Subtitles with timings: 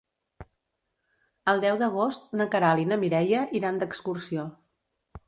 [1.53, 4.47] El deu d'agost na Queralt i na Mireia iran d'excursió.